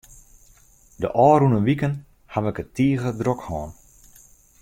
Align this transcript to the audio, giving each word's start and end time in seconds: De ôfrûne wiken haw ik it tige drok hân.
De 1.01 1.07
ôfrûne 1.27 1.59
wiken 1.65 1.93
haw 2.33 2.45
ik 2.49 2.57
it 2.63 2.71
tige 2.75 3.09
drok 3.19 3.41
hân. 3.47 3.69